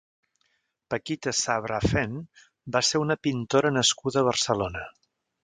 [0.93, 2.15] Paquita Sabrafen
[2.77, 4.85] va ser una pintora nascuda a Barcelona.